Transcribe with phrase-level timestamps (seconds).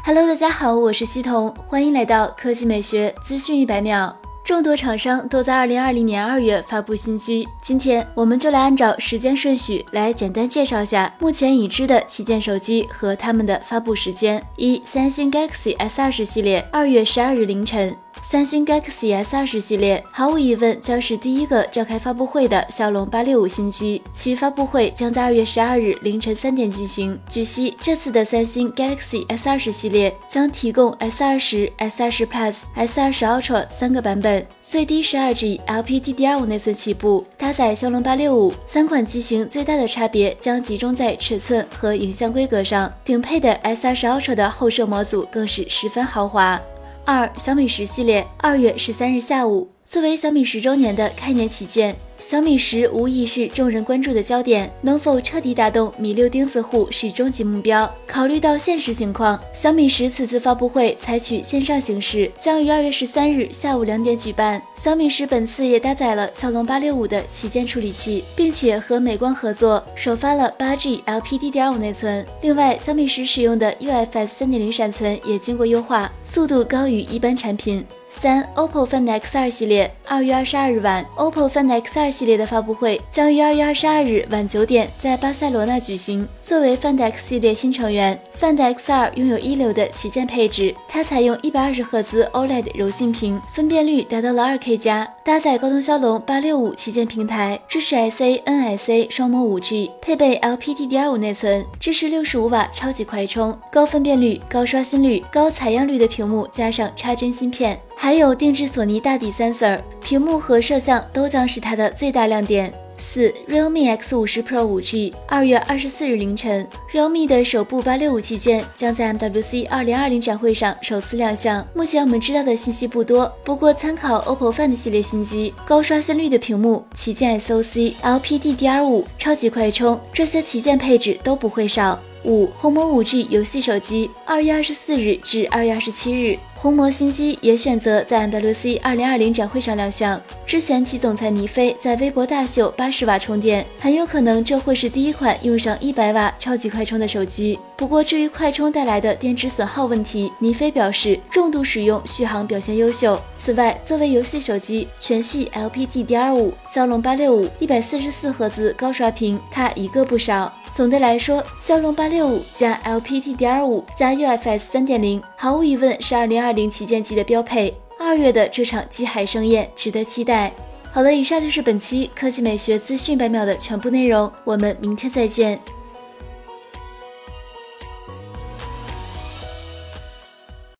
[0.00, 4.16] Hello，大家好，我是西彤，欢迎来到科技美学资讯一百秒。
[4.42, 14.44] 众多厂商都在二零二零年二月发布新机，今天我们就来按照时间顺序来简单介绍下目前已知的旗舰手机和它们的发布时间。
[14.56, 17.96] 一、三星 Galaxy S 二十系列，二月十二日凌晨。
[18.32, 27.20] 三星 Galaxy S 二十系列毫无疑问将是第一个召开发布会的骁龙八六五新机，其发布会将在二月十二日凌晨三点进行。
[27.28, 38.50] 据悉，这次的三星 Galaxy S 二十系列将提供 S 二十、S 二十 Plus、S 二十 Ultra 三个版本，最低十二 G LPDDR5 内存起步，搭载骁龙八六五。
[38.66, 46.58] 三款机型最大的差别将集中在尺寸和影像规格上，顶配的 S 二十 Ultra 的后摄模组更是十分豪华。
[47.04, 51.96] 二小米十系列，二月十三日下午，作为小米十周年的开年旗舰。
[52.22, 57.92] 小米十无疑是众人关注的焦点，能否彻底打动米六钉子户是终极目标。
[58.06, 64.62] 考虑到现实情况，小米十此次发布会采取线上形式，将于二月十三日下午两点举办。
[64.76, 72.24] 小米十本次也搭载了骁龙八六五的旗舰处理器，并且和美光合作首发了八 G LPDDR5 内存。
[72.40, 77.84] 另外，小米十使用的 UFS 三点零闪存也经过优化，速度高于一般产品。
[78.20, 86.28] 三，OPPO Find X2 系列，二月二十二日晚，OPPO Find X2 系列的发布会将于二月二十二日晚九点在巴塞罗那举行。
[86.40, 107.80] 作为 Find X 系列新成员，Find X2 拥有一流的旗舰配置，它采用一百二十赫兹 OLED 柔性屏，分辨率达到了二 K 加，搭载高通骁龙八六五旗舰平台，支持 SA、NSA 双模五 G，配备 LPDDR5 内存，支持六十五瓦超级快充，高分辨率、高刷新率、高采样率的屏幕，加上插针芯片。
[108.02, 112.74] 还有定制索尼大底 sensor，屏幕和摄像都将是它的最大亮点。
[112.98, 121.64] 四，realme X 五十 Pro 五 G，二月二十四日凌晨，realme 的首部八六五旗舰将在 MWC 二零二零展会上首次亮相。
[121.74, 131.96] 目前我们知道的信息不多，不过参考 OPPO Find 系列新机，高刷新率的屏幕、旗舰 SoC、LPDDR 五、超级快充，这些旗舰配置都不会少。
[132.24, 136.36] 五，鸿蒙五 G 游戏手机，二月二十四日至二月二十七日。
[136.62, 140.20] 红魔新机也选择在 MWC 二零二零展会上亮相。
[140.46, 147.58] 之前其总裁倪飞在微博大秀八十瓦充电，很有可能这会是第一款用上一百瓦超级快充的手机。
[147.76, 153.20] 不过至于快充带来的电池损耗问题，倪飞表示重度使用续航表现优秀。
[153.34, 160.52] 此外，作为游戏手机，全系 LPDDR5，骁龙八六五，一百四十四赫兹高刷屏，它一个不少。
[160.72, 170.52] 总的来说，骁龙八六五加 LPDDR5 加 UFS 三点零，毫无疑问是二零二零旗舰机的标配，二月的这场机海盛宴值得期待。
[170.92, 175.58] 好了，以上就是本期科技美学资讯百秒的全部内容，我们明天再见。